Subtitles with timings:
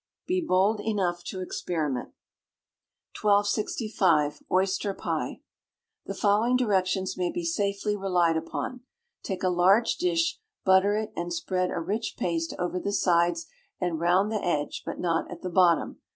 [0.25, 2.07] [BE BOLD ENOUGH TO EXPERIMENT.]
[3.21, 4.41] 1265.
[4.51, 5.41] Oyster Pie.
[6.07, 8.79] The following directions may be safely relied upon.
[9.21, 13.45] Take a large dish, butter it, and spread a rich paste over the sides
[13.79, 15.99] and round the edge, but not at the bottom.